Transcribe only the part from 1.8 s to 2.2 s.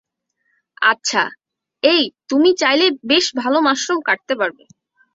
এই,